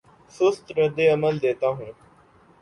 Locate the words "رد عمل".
0.77-1.35